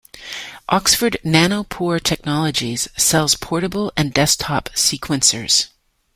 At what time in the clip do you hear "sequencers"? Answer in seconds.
4.69-5.67